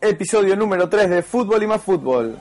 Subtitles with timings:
[0.00, 2.36] Episodio número 3 de Fútbol y más fútbol.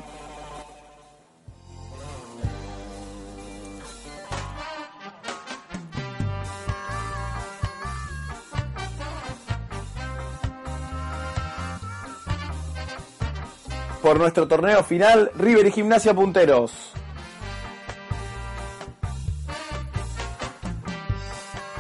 [14.01, 16.91] Por nuestro torneo final, River y Gimnasia punteros.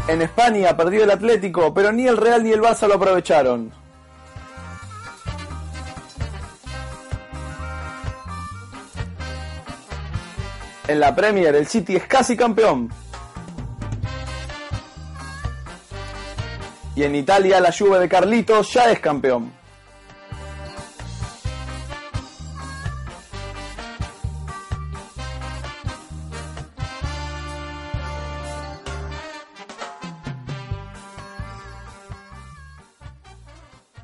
[0.07, 3.84] En España perdió el Atlético, pero ni el Real ni el Barça lo aprovecharon.
[10.87, 12.91] En la Premier, el City es casi campeón.
[16.95, 19.51] Y en Italia, la Juve de Carlitos ya es campeón.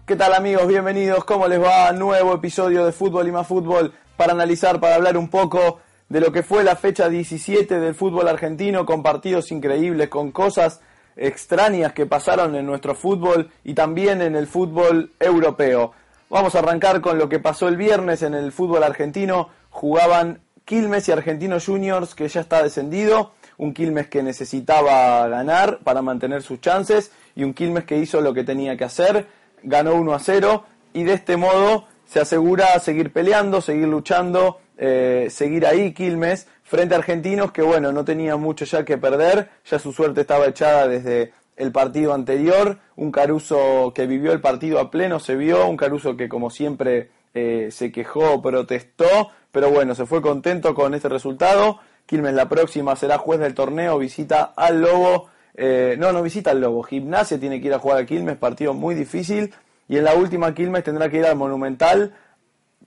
[0.07, 0.67] ¿Qué tal amigos?
[0.67, 1.23] Bienvenidos.
[1.25, 1.91] ¿Cómo les va?
[1.91, 5.79] Nuevo episodio de Fútbol y más Fútbol para analizar, para hablar un poco
[6.11, 10.81] de lo que fue la fecha 17 del fútbol argentino, con partidos increíbles, con cosas
[11.15, 15.93] extrañas que pasaron en nuestro fútbol y también en el fútbol europeo.
[16.29, 19.51] Vamos a arrancar con lo que pasó el viernes en el fútbol argentino.
[19.69, 23.31] Jugaban Quilmes y Argentinos Juniors, que ya está descendido.
[23.57, 28.33] Un Quilmes que necesitaba ganar para mantener sus chances y un Quilmes que hizo lo
[28.33, 29.27] que tenía que hacer.
[29.63, 35.27] Ganó 1 a 0 y de este modo se asegura seguir peleando, seguir luchando eh,
[35.29, 39.77] seguir ahí Quilmes frente a Argentinos que bueno, no tenía mucho ya que perder, ya
[39.77, 44.89] su suerte estaba echada desde el partido anterior, un Caruso que vivió el partido a
[44.89, 50.07] pleno se vio, un Caruso que como siempre eh, se quejó, protestó, pero bueno, se
[50.07, 51.79] fue contento con este resultado.
[52.07, 56.59] Quilmes la próxima será juez del torneo, visita al Lobo, eh, no, no visita al
[56.59, 59.53] Lobo, Gimnasia tiene que ir a jugar a Quilmes, partido muy difícil,
[59.91, 62.13] y en la última Quilmes tendrá que ir al Monumental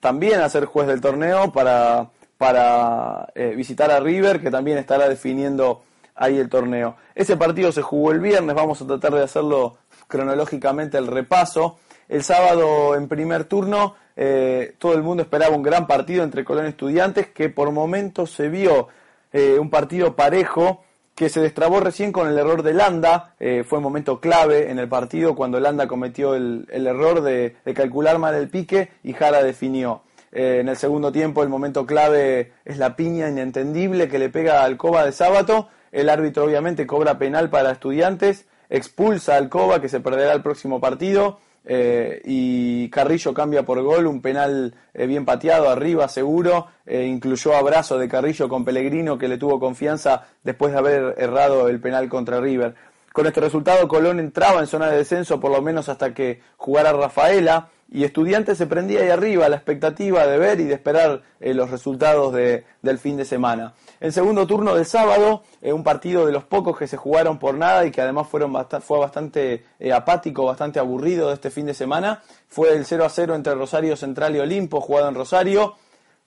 [0.00, 5.06] también a ser juez del torneo para, para eh, visitar a River, que también estará
[5.06, 5.82] definiendo
[6.14, 6.96] ahí el torneo.
[7.14, 9.76] Ese partido se jugó el viernes, vamos a tratar de hacerlo
[10.08, 11.78] cronológicamente el repaso.
[12.08, 16.64] El sábado en primer turno eh, todo el mundo esperaba un gran partido entre Colón
[16.64, 18.88] y Estudiantes, que por momentos se vio
[19.30, 23.84] eh, un partido parejo que se destrabó recién con el error de Landa, fue un
[23.84, 28.90] momento clave en el partido cuando Landa cometió el, error de, calcular mal el pique
[29.02, 30.02] y Jara definió.
[30.34, 34.64] Eh, en el segundo tiempo el momento clave es la piña inentendible que le pega
[34.64, 35.68] al Coba de Sábato.
[35.92, 40.80] El árbitro obviamente cobra penal para estudiantes, expulsa al Coba que se perderá el próximo
[40.80, 41.38] partido.
[41.66, 46.68] Eh, y Carrillo cambia por gol, un penal eh, bien pateado arriba, seguro.
[46.86, 51.80] incluyó abrazo de Carrillo con Pellegrino que le tuvo confianza después de haber errado el
[51.80, 52.74] penal contra River.
[53.12, 56.92] Con este resultado Colón entraba en zona de descenso por lo menos hasta que jugara
[56.92, 61.54] Rafaela y Estudiantes se prendía ahí arriba la expectativa de ver y de esperar eh,
[61.54, 63.74] los resultados de, del fin de semana.
[64.00, 67.54] El segundo turno del sábado, eh, un partido de los pocos que se jugaron por
[67.54, 71.74] nada y que además fueron fue bastante eh, apático, bastante aburrido de este fin de
[71.74, 75.76] semana, fue el 0 a 0 entre Rosario Central y Olimpo, jugado en Rosario.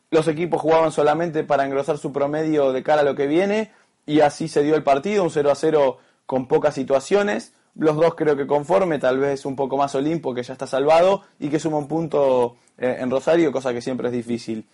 [0.09, 3.73] Los equipos jugaban solamente para engrosar su promedio de cara a lo que viene
[4.05, 8.15] y así se dio el partido, un 0 a 0 con pocas situaciones los dos
[8.15, 11.59] creo que conforme, tal vez un poco más Olimpo que ya está salvado y que
[11.59, 14.65] suma un punto eh, en Rosario, cosa que siempre es difícil.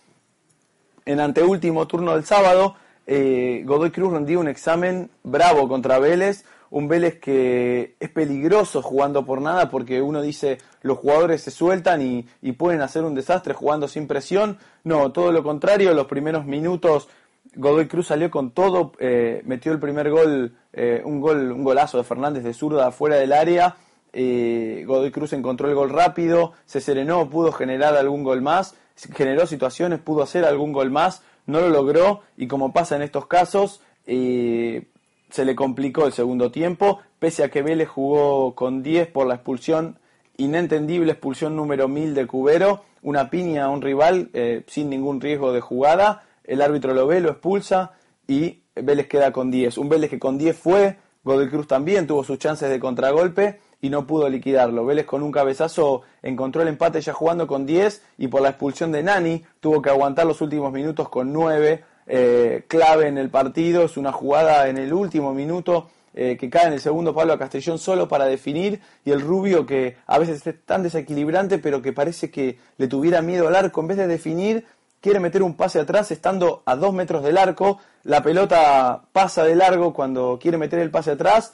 [1.04, 2.76] En anteúltimo turno del sábado,
[3.06, 9.24] eh, Godoy Cruz rendió un examen bravo contra Vélez, un Vélez que es peligroso jugando
[9.24, 13.54] por nada porque uno dice los jugadores se sueltan y, y pueden hacer un desastre
[13.54, 14.58] jugando sin presión.
[14.82, 17.08] No, todo lo contrario, los primeros minutos
[17.56, 21.98] Godoy Cruz salió con todo, eh, metió el primer gol, eh, un gol, un golazo
[21.98, 23.76] de Fernández de zurda afuera del área.
[24.12, 28.76] Eh, Godoy Cruz encontró el gol rápido, se serenó, pudo generar algún gol más,
[29.14, 33.26] generó situaciones, pudo hacer algún gol más, no lo logró y como pasa en estos
[33.26, 39.26] casos, se le complicó el segundo tiempo, pese a que Vélez jugó con 10 por
[39.26, 39.98] la expulsión,
[40.36, 44.30] inentendible expulsión número 1000 de Cubero, una piña a un rival
[44.68, 47.92] sin ningún riesgo de jugada el árbitro lo ve, lo expulsa
[48.26, 49.78] y Vélez queda con 10.
[49.78, 53.90] Un Vélez que con 10 fue, Godoy Cruz también tuvo sus chances de contragolpe y
[53.90, 54.84] no pudo liquidarlo.
[54.84, 58.92] Vélez con un cabezazo encontró el empate ya jugando con 10 y por la expulsión
[58.92, 61.84] de Nani tuvo que aguantar los últimos minutos con 9.
[62.06, 66.66] Eh, clave en el partido, es una jugada en el último minuto eh, que cae
[66.66, 70.46] en el segundo palo a Castellón solo para definir y el Rubio que a veces
[70.46, 74.06] es tan desequilibrante pero que parece que le tuviera miedo al arco, en vez de
[74.06, 74.64] definir
[75.04, 79.54] quiere meter un pase atrás estando a dos metros del arco, la pelota pasa de
[79.54, 81.52] largo cuando quiere meter el pase atrás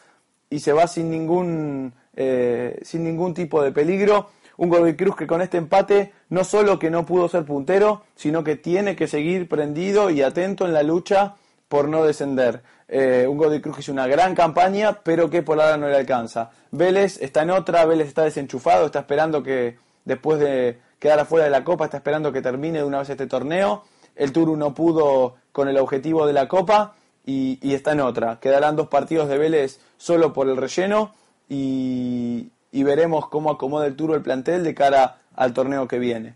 [0.49, 4.31] y se va sin ningún, eh, sin ningún tipo de peligro.
[4.57, 8.45] Un Godoy Cruz que con este empate no solo que no pudo ser puntero, sino
[8.45, 11.35] que tiene que seguir prendido y atento en la lucha
[11.67, 12.63] por no descender.
[12.87, 15.97] Eh, un Godoy Cruz que hizo una gran campaña, pero que por ahora no le
[15.97, 16.53] alcanza.
[16.71, 21.51] Vélez está en otra, Vélez está desenchufado, está esperando que después de quedar afuera de
[21.51, 23.83] la Copa, está esperando que termine de una vez este torneo.
[24.15, 26.95] El Turu no pudo con el objetivo de la Copa
[27.27, 28.39] y, está en otra.
[28.39, 31.13] Quedarán dos partidos de Vélez solo por el relleno
[31.49, 36.35] y, veremos cómo acomoda el Turu el plantel de cara al torneo que viene.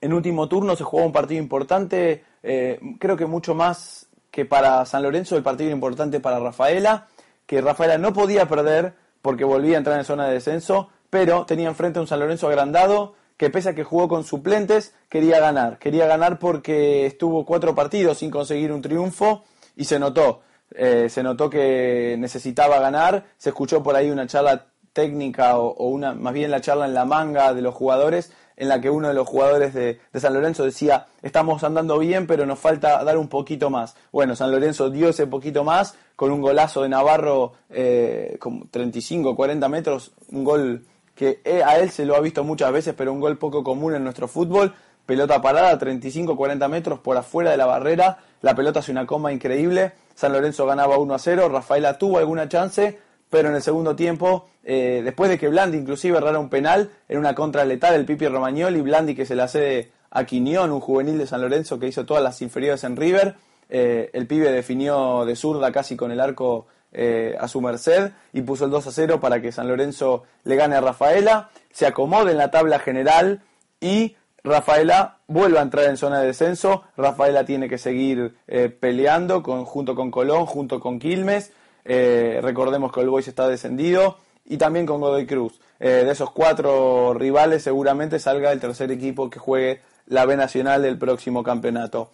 [0.00, 4.84] En último turno se jugó un partido importante, eh, creo que mucho más que para
[4.84, 7.08] San Lorenzo, el partido importante para Rafaela,
[7.46, 11.68] que Rafaela no podía perder porque volvía a entrar en zona de descenso, pero tenía
[11.68, 15.78] enfrente a un San Lorenzo agrandado que pese a que jugó con suplentes, quería ganar.
[15.78, 19.44] Quería ganar porque estuvo cuatro partidos sin conseguir un triunfo
[19.76, 20.42] y se notó.
[20.72, 23.24] Eh, se notó que necesitaba ganar.
[23.38, 27.04] Se escuchó por ahí una charla técnica o, una, más bien la charla en la
[27.04, 31.06] manga de los jugadores, en la que uno de los jugadores de, San Lorenzo decía,
[31.22, 33.94] estamos andando bien, pero nos falta dar un poquito más.
[34.10, 39.36] Bueno, San Lorenzo dio ese poquito más con un golazo de Navarro, eh, como 35,
[39.36, 40.84] 40 metros, un gol
[41.18, 43.92] que eh, a él se lo ha visto muchas veces, pero un gol poco común
[43.92, 44.72] en nuestro fútbol.
[45.04, 48.18] Pelota parada, 35-40 metros por afuera de la barrera.
[48.40, 49.94] La pelota hace una coma increíble.
[50.14, 51.48] San Lorenzo ganaba 1 a 0.
[51.48, 56.18] Rafaela tuvo alguna chance, pero en el segundo tiempo, eh, después de que Blandi inclusive
[56.18, 59.90] errara un penal en una contra letal, el Pipi Romagnoli, Blandi que se la cede
[60.10, 63.34] a Quiñón, un juvenil de San Lorenzo que hizo todas las inferiores en River.
[63.70, 68.40] Eh, el pibe definió de zurda casi con el arco eh, a su merced y
[68.42, 72.32] puso el 2 a 0 para que San Lorenzo le gane a Rafaela, se acomode
[72.32, 73.42] en la tabla general
[73.80, 76.84] y Rafaela vuelve a entrar en zona de descenso.
[76.96, 81.52] Rafaela tiene que seguir eh, peleando con, junto con Colón, junto con Quilmes.
[81.84, 85.60] Eh, recordemos que el Boys está descendido y también con Godoy Cruz.
[85.78, 90.98] de esos cuatro rivales seguramente salga el tercer equipo que juegue la B Nacional del
[90.98, 92.10] próximo campeonato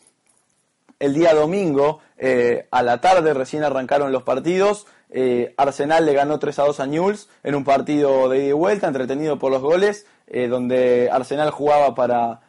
[0.98, 4.86] el día domingo, eh, a la tarde, recién arrancaron los partidos.
[5.10, 8.52] Eh, Arsenal le ganó 3 a 2 a Newell's en un partido de ida y
[8.52, 12.40] vuelta, entretenido por los goles, eh, donde Arsenal jugaba para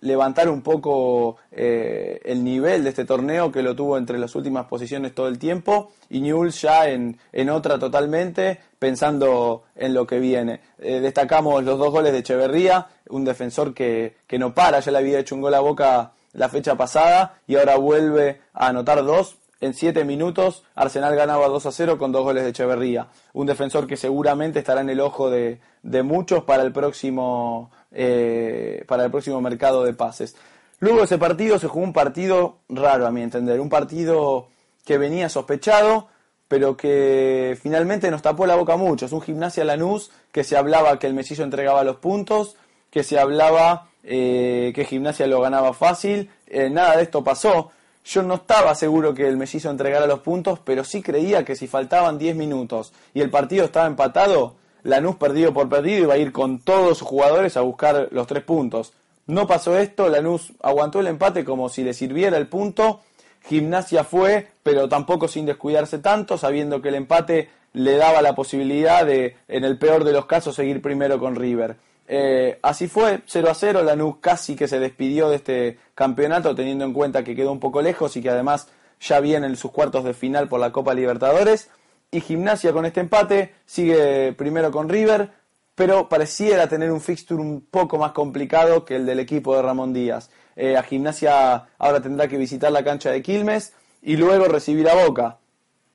[0.00, 5.14] levantar un poco el nivel de este torneo, que lo tuvo entre las últimas posiciones
[5.14, 10.60] todo el tiempo, y Newell's ya en, en otra totalmente, pensando en lo que viene.
[10.78, 15.18] destacamos los dos goles de Echeverría, un defensor que, que no para, ya le había
[15.18, 19.36] hecho un gol a Boca la fecha pasada y ahora vuelve a anotar dos.
[19.58, 23.08] En siete minutos Arsenal ganaba 2 a 0 con dos goles de Echeverría.
[23.32, 29.06] Un defensor que seguramente estará en el ojo de, muchos para el, próximo, eh, para
[29.06, 30.36] el próximo mercado de pases.
[30.78, 33.58] Luego de ese partido se jugó un partido raro a mi entender.
[33.60, 34.48] Un partido
[34.84, 36.08] que venía sospechado,
[36.48, 39.10] pero que finalmente nos tapó la boca a muchos.
[39.12, 42.56] Un gimnasia Lanús que se hablaba que el Mellizo entregaba los puntos,
[42.90, 46.30] que se hablaba eh, que Gimnasia lo ganaba fácil.
[46.46, 47.72] Eh, nada de esto pasó.
[48.04, 51.66] Yo no estaba seguro que el Mellizo entregara los puntos, pero sí creía que si
[51.66, 56.30] faltaban 10 minutos y el partido estaba empatado, Lanús perdido por perdido iba a ir
[56.30, 58.92] con todos sus jugadores a buscar los tres puntos.
[59.26, 63.00] No pasó esto, Lanús aguantó el empate como si le sirviera el punto.
[63.48, 69.04] Gimnasia fue, pero tampoco sin descuidarse tanto, sabiendo que el empate le daba la posibilidad
[69.04, 71.76] de, en el peor de los casos, seguir primero con River.
[72.08, 76.84] Eh, así fue, 0 a 0, Lanús casi que se despidió de este campeonato teniendo
[76.84, 78.68] en cuenta que quedó un poco lejos y que además
[79.00, 81.70] ya viene en sus cuartos de final por la Copa Libertadores.
[82.10, 85.30] Y Gimnasia con este empate sigue primero con River,
[85.74, 89.92] pero pareciera tener un fixture un poco más complicado que el del equipo de Ramón
[89.92, 90.30] Díaz.
[90.54, 94.94] Eh, a Gimnasia ahora tendrá que visitar la cancha de Quilmes y luego recibir a
[94.94, 95.38] Boca.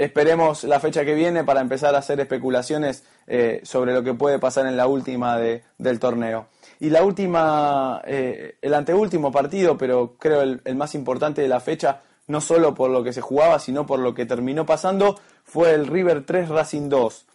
[0.01, 4.39] Esperemos la fecha que viene para empezar a hacer especulaciones eh, sobre lo que puede
[4.39, 6.47] pasar en la última de, del torneo.
[6.79, 12.01] Y la última, eh, el anteúltimo partido, pero creo el, más importante de la fecha,
[12.25, 15.85] no solo por lo que se jugaba, sino por lo que terminó pasando, fue el
[15.85, 17.27] River 3 Racing 2.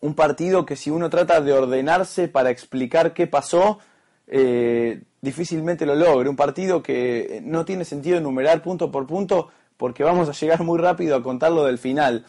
[0.00, 3.78] Un partido que si uno trata de ordenarse para explicar qué pasó,
[4.26, 6.28] eh, difícilmente lo logre.
[6.28, 10.78] Un partido que no tiene sentido enumerar punto por punto, porque vamos a llegar muy
[10.78, 12.24] rápido a contar lo del final.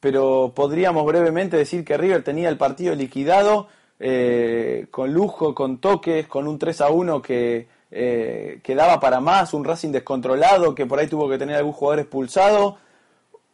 [0.00, 3.68] Pero podríamos brevemente decir que River tenía el partido liquidado,
[4.00, 9.54] eh, con lujo, con toques, con un 3 a 1 que, eh, daba para más,
[9.54, 12.76] un Racing descontrolado, que por ahí tuvo que tener algún jugador expulsado,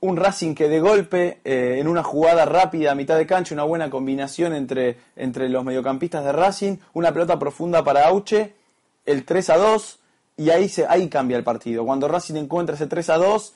[0.01, 3.65] un Racing que de golpe, eh, en una jugada rápida a mitad de cancha, una
[3.65, 8.55] buena combinación entre, entre los mediocampistas de Racing, una pelota profunda para Auche,
[9.05, 10.00] el 3 a 2,
[10.41, 11.85] y ahí, se, ahí cambia el partido.
[11.85, 13.53] Cuando Racing encuentra ese 3 a 2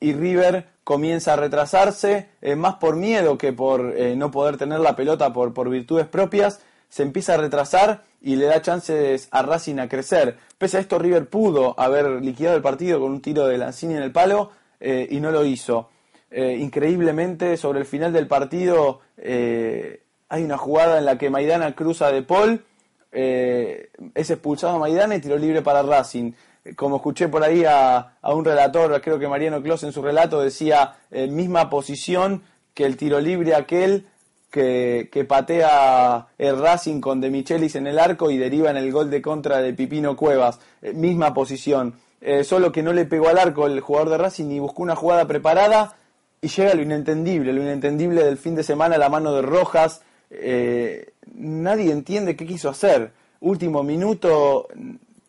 [0.00, 4.80] y River comienza a retrasarse, eh, más por miedo que por eh, no poder tener
[4.80, 9.40] la pelota por, por virtudes propias, se empieza a retrasar y le da chances a
[9.40, 10.36] Racing a crecer.
[10.58, 14.02] Pese a esto, River pudo haber liquidado el partido con un tiro de Lanzini en
[14.02, 15.88] el palo, eh, y no lo hizo.
[16.30, 22.22] Increíblemente, sobre el final del partido hay una jugada en la que Maidana cruza de
[22.22, 22.62] Paul,
[23.10, 26.32] es expulsado Maidana y tiro libre para Racing.
[26.76, 30.96] Como escuché por ahí a, un relator, creo que Mariano Clos en su relato decía,
[31.10, 32.42] misma posición
[32.74, 34.06] que el tiro libre aquel
[34.50, 39.10] que, patea el Racing con De Michelis en el arco y deriva en el gol
[39.10, 40.60] de contra de Pipino Cuevas.
[40.94, 41.94] misma posición.
[42.20, 44.96] Eh, solo que no le pegó al arco el jugador de Racing y buscó una
[44.96, 45.96] jugada preparada
[46.40, 50.02] y llega lo inentendible, lo inentendible del fin de semana a la mano de Rojas.
[50.30, 53.12] Eh, nadie entiende qué quiso hacer.
[53.40, 54.68] Último minuto,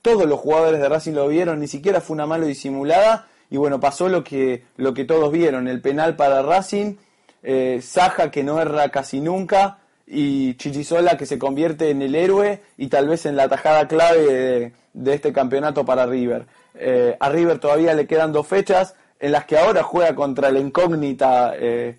[0.01, 3.79] todos los jugadores de Racing lo vieron, ni siquiera fue una mano disimulada y bueno,
[3.79, 6.96] pasó lo que, lo que todos vieron, el penal para Racing,
[7.44, 12.62] eh, Saja que no erra casi nunca y Chichisola que se convierte en el héroe
[12.77, 16.46] y tal vez en la tajada clave de este campeonato para River.
[16.75, 20.60] Eh, a River todavía le quedan dos fechas en las que ahora juega contra la
[20.60, 21.98] incógnita eh,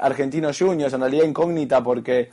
[0.00, 2.30] Argentino Juniors, en realidad incógnita porque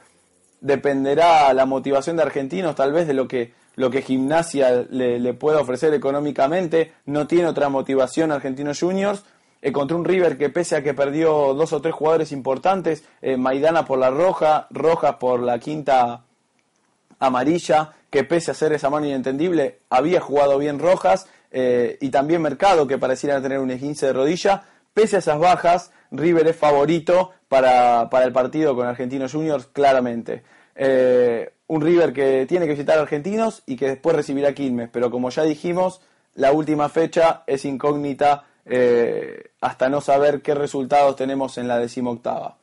[0.62, 5.62] dependerá la motivación de Argentinos tal vez de lo que lo que Gimnasia le, pueda
[5.62, 9.24] ofrecer económicamente, no tiene otra motivación Argentinos Juniors,
[9.62, 13.06] eh, contra un River que pese a que perdió dos o tres jugadores importantes,
[13.38, 16.24] Maidana por la roja, Rojas por la quinta
[17.20, 22.42] amarilla, que pese a ser esa mano inentendible, había jugado bien Rojas eh, y también
[22.42, 24.64] Mercado, que pareciera tener un esguince de rodilla.
[25.00, 30.44] Pese a esas bajas, River es favorito para, para el partido con Argentinos Juniors, claramente.
[30.76, 35.10] Eh, un River que tiene que visitar a Argentinos y que después recibirá Quilmes, pero
[35.10, 36.02] como ya dijimos,
[36.36, 42.58] la última fecha es incógnita eh, hasta no saber qué resultados tenemos en la decimoctava.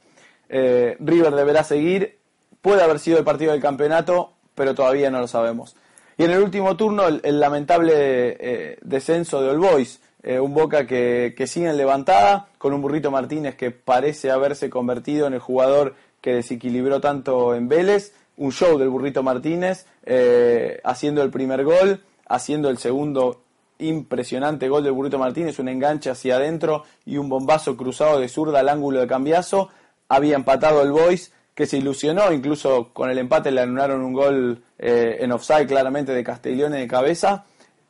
[0.51, 2.19] River deberá seguir,
[2.61, 5.75] puede haber sido el partido del campeonato, pero todavía no lo sabemos.
[6.19, 10.01] Y en el último turno, el, lamentable eh, descenso de All Boys.
[10.27, 15.29] Eh, un Boca que, sigue en levantada, con un Burrito Martínez que parece haberse convertido
[15.29, 18.13] en el jugador que desequilibró tanto en Vélez.
[18.37, 23.41] Un show del Burrito Martínez, eh, haciendo el primer gol, haciendo el segundo
[23.79, 28.59] impresionante gol del Burrito Martínez, un enganche hacia adentro y un bombazo cruzado de zurda
[28.59, 29.69] al ángulo de cambiazo.
[30.09, 34.65] Había empatado el Boys que se ilusionó, incluso con el empate le anularon un gol
[34.77, 37.45] eh, en offside claramente de Castiglione de cabeza.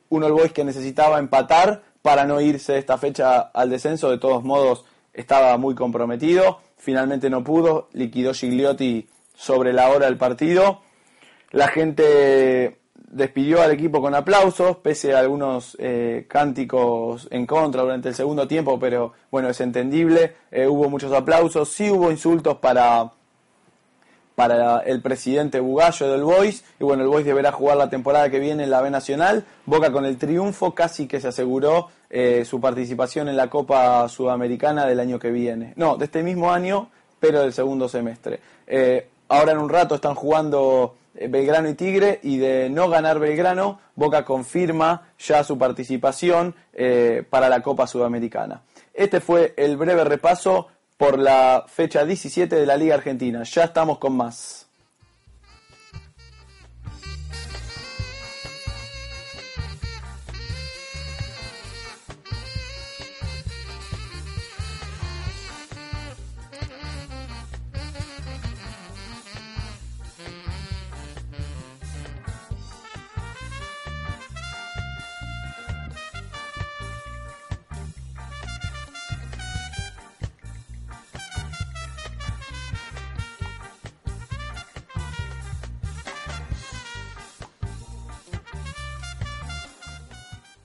[0.09, 4.41] Un All Boys que necesitaba empatar para no irse esta fecha al descenso, de todos
[4.41, 10.79] modos estaba muy comprometido, finalmente no pudo, liquidó Gigliotti sobre la hora del partido.
[11.51, 18.07] La gente despidió al equipo con aplausos, pese a algunos eh, cánticos en contra durante
[18.07, 20.33] el segundo tiempo, pero bueno, es entendible.
[20.49, 23.11] Eh, hubo muchos aplausos, sí hubo insultos para
[24.37, 26.63] para el presidente Bugallo del Boys.
[26.79, 29.45] Y bueno, el Boys deberá jugar la temporada que viene en la B Nacional.
[29.65, 34.85] Boca con el triunfo casi que se aseguró eh, su participación en la Copa Sudamericana
[34.85, 35.73] del año que viene.
[35.75, 38.39] No, de este mismo año, pero del segundo semestre.
[38.67, 43.17] Eh, ahora en un rato están jugando eh, Belgrano y Tigre y de no ganar
[43.17, 46.53] Belgrano, Boca confirma ya su participación
[47.31, 48.61] para la Copa Sudamericana.
[48.93, 53.43] Este fue el breve repaso por la fecha 17 de la Liga Argentina.
[53.43, 54.66] Ya estamos con más.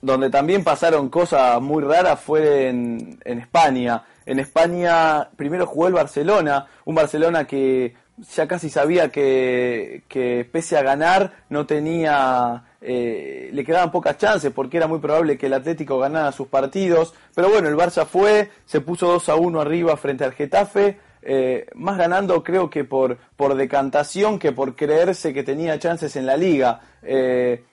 [0.03, 4.03] Donde también pasaron cosas muy raras fue en, España.
[4.25, 7.95] En España primero jugó el Barcelona, un Barcelona que
[8.35, 14.51] ya casi sabía que, que pese a ganar no tenía, eh, le quedaban pocas chances
[14.51, 18.51] porque era muy probable que el Atlético ganara sus partidos, pero bueno, el Barça fue,
[18.65, 23.17] se puso 2 a 1 arriba frente al Getafe, eh, más ganando creo que por,
[23.37, 26.81] por decantación que por creerse que tenía chances en la liga.
[27.01, 27.63] Eh,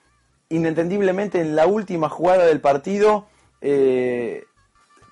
[0.51, 3.27] inentendiblemente en la última jugada del partido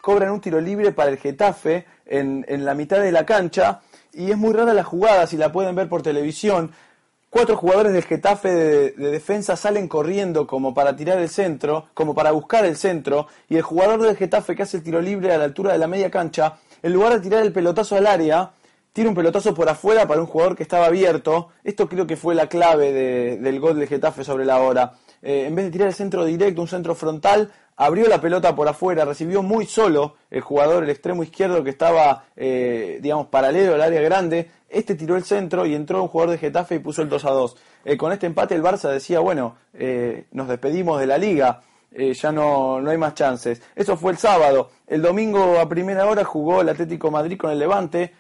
[0.02, 3.82] cobran un tiro libre para el Getafe en, en la mitad de la cancha
[4.14, 6.72] y es muy rara la jugada, si la pueden ver por televisión.
[7.30, 12.32] Cuatro jugadores del Getafe de, defensa salen corriendo como para tirar el centro, como para
[12.32, 15.44] buscar el centro, y el jugador del Getafe que hace el tiro libre a la
[15.44, 18.52] altura de la media cancha, en lugar de tirar el pelotazo al área,
[18.94, 21.50] tira un pelotazo por afuera para un jugador que estaba abierto.
[21.64, 22.92] Esto creo que fue la clave
[23.38, 24.94] del gol del Getafe sobre la hora.
[25.22, 28.68] Eh, en vez de tirar el centro directo, un centro frontal, abrió la pelota por
[28.68, 33.82] afuera, recibió muy solo el jugador, el extremo izquierdo que estaba, eh, digamos, paralelo al
[33.82, 34.52] área grande.
[34.70, 37.32] Este tiró el centro y entró un jugador de Getafe y puso el 2 a
[37.32, 37.58] 2.
[37.86, 39.58] Eh, con este empate el Barça decía, bueno,
[40.32, 41.62] nos despedimos de la liga,
[41.92, 43.62] ya no, no hay más chances.
[43.76, 44.70] Eso fue el sábado.
[44.86, 48.14] El domingo a primera hora jugó el Atlético Madrid con el Levante,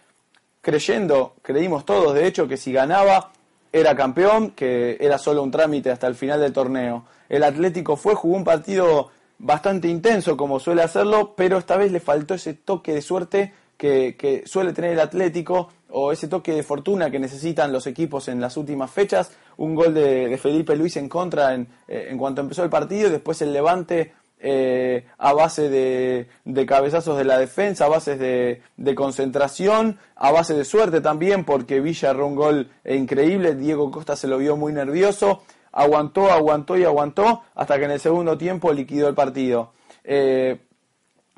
[0.61, 3.31] creyendo, creímos todos, de hecho, que si ganaba
[3.71, 7.05] era campeón, que era solo un trámite hasta el final del torneo.
[7.27, 11.99] El Atlético fue, jugó un partido bastante intenso como suele hacerlo, pero esta vez le
[11.99, 17.09] faltó ese toque de suerte que, suele tener el Atlético o ese toque de fortuna
[17.09, 19.31] que necesitan los equipos en las últimas fechas.
[19.57, 23.41] Un gol de, Felipe Luis en contra en, eh, en, cuanto empezó el partido, después
[23.41, 30.31] el levante eh, a base de, cabezazos de la defensa, a base de, concentración, a
[30.31, 34.55] base de suerte también, porque Villa erró un gol increíble, Diego Costa se lo vio
[34.57, 39.73] muy nervioso aguantó, aguantó y aguantó hasta que en el segundo tiempo liquidó el partido.
[40.03, 40.59] Eh,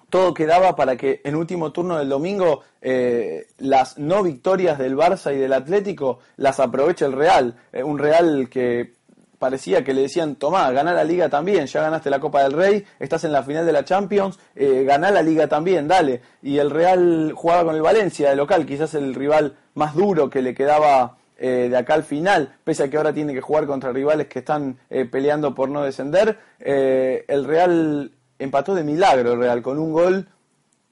[0.10, 5.34] todo quedaba para que en último turno del domingo eh, las no victorias del Barça
[5.34, 7.56] y del Atlético las aproveche el Real.
[7.74, 8.94] Un Real que
[9.42, 12.86] parecía que le decían, tomá, ganá la liga también, ya ganaste la Copa del Rey,
[13.00, 16.22] estás en la final de la Champions, eh, ganá la liga también, dale.
[16.44, 20.44] Y el Real jugaba con el Valencia de local, quizás el rival más duro que
[20.44, 23.92] le quedaba eh, de acá al final, pese a que ahora tiene que jugar contra
[23.92, 26.38] rivales que están eh, peleando por no descender.
[26.60, 30.28] Eh, el Real empató de milagro, el Real, con un gol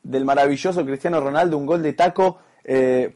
[0.01, 2.39] del maravilloso Cristiano Ronaldo, un gol de taco.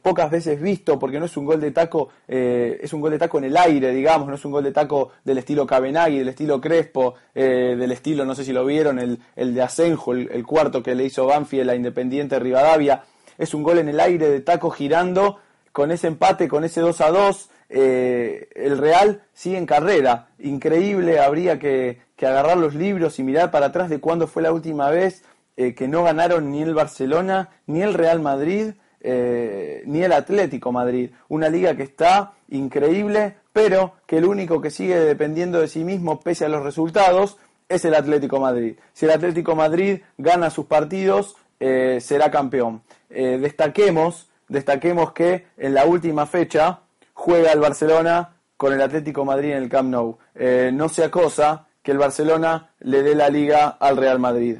[0.01, 3.37] Pocas veces visto, porque no es un gol de taco, es un gol de taco
[3.37, 6.59] en el aire, digamos, no es un gol de taco del estilo Cabenagui, del estilo
[6.59, 10.95] Crespo, del estilo, no sé si lo vieron, el, el de Asenjo, el, cuarto que
[10.95, 13.03] le hizo Banfield a Independiente Rivadavia.
[13.37, 15.39] Es un gol en el aire de taco girando
[15.71, 20.27] con ese empate, con ese 2 a 2, eh, el Real sigue en carrera.
[20.39, 24.89] Increíble, habría que, agarrar los libros y mirar para atrás de cuándo fue la última
[24.89, 25.25] vez
[25.57, 30.71] eh, que no ganaron ni el Barcelona, ni el Real Madrid, eh, ni el Atlético
[30.71, 31.11] Madrid.
[31.29, 36.19] Una liga que está increíble, pero que el único que sigue dependiendo de sí mismo
[36.19, 37.37] pese a los resultados
[37.69, 38.75] es el Atlético Madrid.
[38.93, 42.81] Si el Atlético Madrid gana sus partidos, será campeón.
[43.09, 46.79] destaquemos destaquemos que en la última fecha
[47.13, 50.17] juega el Barcelona con el Atlético Madrid en el Camp Nou.
[50.35, 54.57] Eh, no sea cosa que el Barcelona le dé la liga al Real Madrid.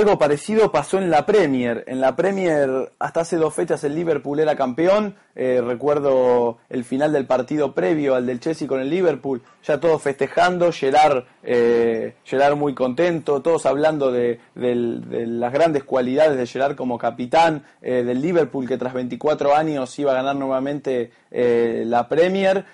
[0.00, 1.84] Algo parecido pasó en la Premier.
[1.86, 5.14] En la Premier, hasta hace dos fechas, el Liverpool era campeón.
[5.36, 9.42] Eh, recuerdo el final del partido previo al del Chelsea con el Liverpool.
[9.62, 12.14] Ya todos festejando, Gerard, eh,
[12.56, 18.66] muy contento, todos hablando de, las grandes cualidades de Gerard como capitán eh, del Liverpool,
[18.66, 22.64] que tras 24 años iba a ganar nuevamente la Premier.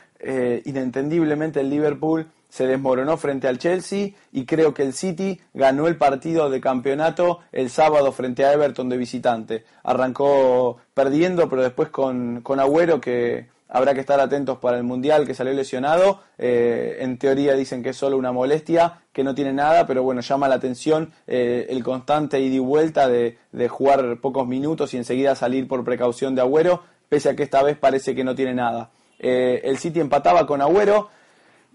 [0.64, 5.98] inentendiblemente el Liverpool se desmoronó frente al Chelsea y creo que el City ganó el
[5.98, 9.64] partido de campeonato el sábado frente a Everton de visitante.
[9.82, 15.26] Arrancó perdiendo, pero después con, con Agüero que habrá que estar atentos para el Mundial
[15.26, 16.20] que salió lesionado.
[16.38, 20.22] Eh, en teoría dicen que es solo una molestia, que no tiene nada, pero bueno,
[20.22, 24.96] llama la atención eh, el constante ida y vuelta de, de, jugar pocos minutos y
[24.96, 28.54] enseguida salir por precaución de Agüero, pese a que esta vez parece que no tiene
[28.54, 28.92] nada.
[29.18, 31.08] Eh, el City empataba con Agüero,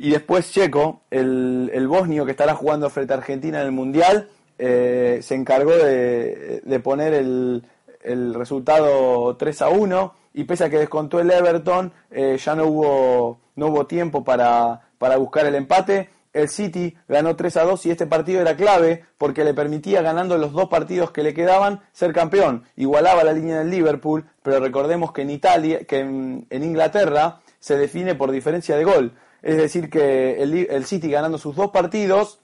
[0.01, 4.29] y después Checo, el, el bosnio que estará jugando frente a Argentina en el Mundial,
[4.57, 7.63] eh, se encargó de, de poner el,
[8.03, 12.65] el, resultado 3 a 1 y pese a que descontó el Everton, eh, ya no
[12.65, 17.85] hubo, no hubo tiempo para, para buscar el empate el City ganó 3 a 2
[17.85, 21.81] y este partido era clave porque le permitía, ganando los dos partidos que le quedaban,
[21.91, 22.63] ser campeón.
[22.75, 28.15] Igualaba la línea del Liverpool, pero recordemos que en Italia, que en, Inglaterra se define
[28.15, 29.13] por diferencia de gol.
[29.41, 32.39] Es decir, que el, City ganando sus dos partidos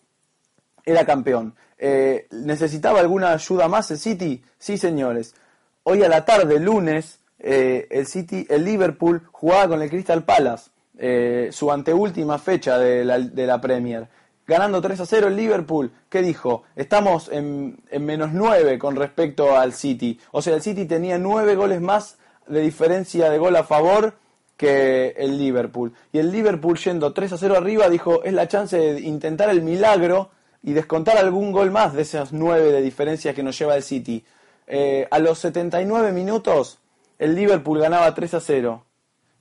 [0.86, 1.56] era campeón.
[1.78, 4.44] Eh, ¿Necesitaba alguna ayuda más el City?
[4.58, 5.36] Sí, señores.
[5.84, 10.72] Hoy a la tarde, lunes, eh, el City, el Liverpool jugaba con el Crystal Palace
[10.98, 14.08] eh, su anteúltima fecha de la, de la, Premier.
[14.48, 16.64] Ganando 3 a 0 el Liverpool, ¿qué dijo?
[16.76, 20.20] Estamos en, en menos 9 con respecto al City.
[20.32, 24.16] O sea, el City tenía 9 goles más de diferencia de gol a favor
[24.58, 25.93] que el Liverpool.
[26.12, 29.62] Y el Liverpool yendo 3 a 0 arriba dijo, es la chance de intentar el
[29.62, 30.32] milagro
[30.63, 34.26] y descontar algún gol más de esas 9 de diferencia que nos lleva el City.
[34.65, 36.80] Eh, a los 79 minutos,
[37.20, 38.84] el Liverpool ganaba 3 a 0.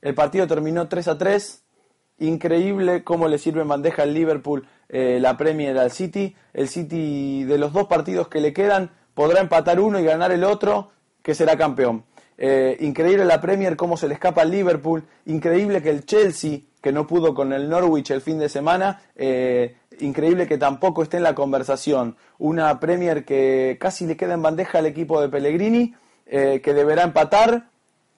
[0.01, 1.63] El partido terminó 3 a 3.
[2.19, 6.35] Increíble cómo le sirve en bandeja al Liverpool eh, la Premier al City.
[6.53, 10.43] El City de los dos partidos que le quedan podrá empatar uno y ganar el
[10.43, 10.91] otro,
[11.23, 12.05] que será campeón.
[12.37, 15.03] Eh, increíble la Premier, cómo se le escapa al Liverpool.
[15.25, 19.75] Increíble que el Chelsea, que no pudo con el Norwich el fin de semana, eh,
[19.99, 22.15] increíble que tampoco esté en la conversación.
[22.37, 25.95] Una Premier que casi le queda en bandeja al equipo de Pellegrini,
[26.29, 27.69] que deberá empatar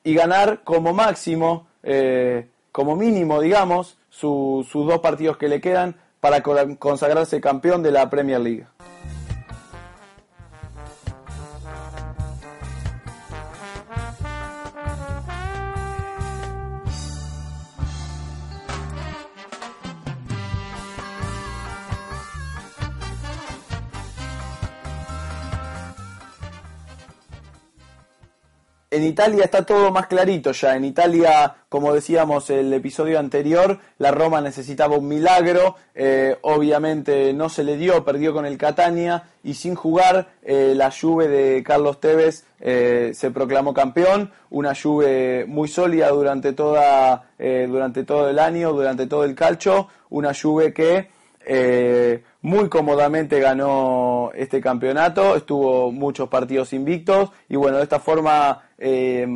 [0.03, 6.41] y ganar como máximo eh, como mínimo, digamos, sus dos partidos que le quedan para
[6.43, 8.67] consagrarse campeón de la Premier League.
[28.91, 30.75] En Italia está todo más clarito ya.
[30.75, 35.75] En Italia, como decíamos el episodio anterior, la Roma necesitaba un milagro.
[35.93, 40.91] Eh, obviamente no se le dio, perdió con el Catania y sin jugar eh, la
[40.91, 44.31] Juve de Carlos Tevez eh, se proclamó campeón.
[44.49, 49.87] Una Juve muy sólida durante toda durante todo el año, durante todo el calcio.
[50.09, 51.09] Una Juve que
[52.41, 59.27] muy cómodamente ganó este campeonato, estuvo muchos partidos invictos y bueno, de esta forma eh,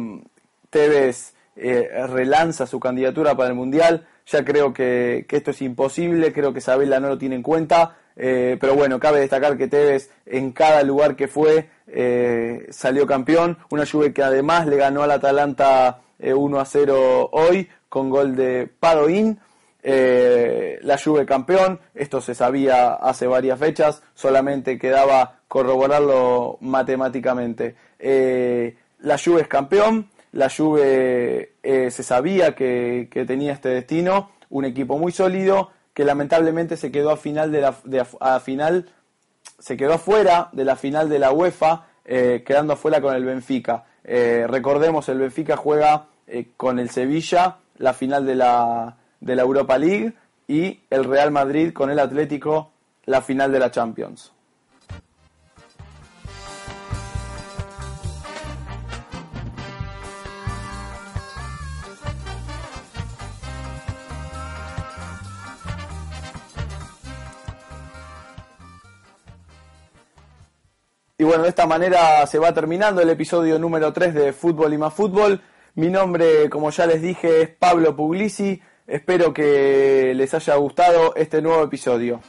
[0.70, 4.08] Tevez eh, relanza su candidatura para el Mundial.
[4.26, 8.58] Ya creo que, esto es imposible, creo que Sabela no lo tiene en cuenta, eh,
[8.60, 13.58] pero bueno, cabe destacar que Tevez en cada lugar que fue eh, salió campeón.
[13.70, 18.68] Una Juve que además le ganó al Atalanta 1 a 0 hoy con gol de
[18.80, 19.40] Padoín.
[19.86, 27.76] Eh, la Juve campeón, esto se sabía hace varias fechas, solamente quedaba corroborarlo matemáticamente.
[28.00, 34.64] Eh, la Juve es campeón, la Juve eh, se sabía que, tenía este destino, un
[34.64, 38.90] equipo muy sólido que lamentablemente se quedó a final de la final
[39.60, 40.00] se quedó
[40.54, 43.86] de la final de la UEFA, quedando afuera con el Benfica.
[44.04, 46.08] recordemos, el Benfica juega
[46.58, 50.14] con el Sevilla la final de la de la Europa League
[50.48, 52.72] y el Real Madrid con el Atlético
[53.06, 54.34] la final de la Champions.
[71.18, 74.78] Y bueno, de esta manera se va terminando el episodio número 3 de Fútbol y
[74.78, 75.40] más Fútbol.
[75.76, 78.62] Mi nombre, como ya les dije, es Pablo Puglisi.
[78.86, 82.20] Espero que les haya gustado este nuevo episodio.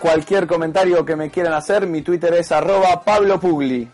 [0.00, 3.88] Cualquier comentario que me quieran hacer, mi Twitter es arroba Pablo Pugli.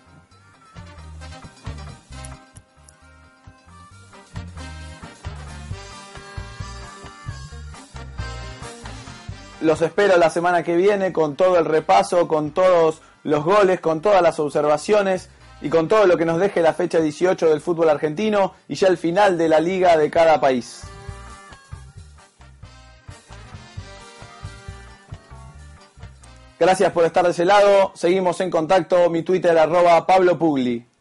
[9.62, 14.02] Los espero la semana que viene con todo el repaso, con todos los goles, con
[14.02, 17.88] todas las observaciones y con todo lo que nos deje la fecha 18 del fútbol
[17.88, 20.82] argentino y ya el final de la liga de cada país.
[26.58, 27.92] Gracias por estar de ese lado.
[27.94, 29.10] Seguimos en contacto.
[29.10, 30.91] Mi Twitter arroba Pablo Pugli.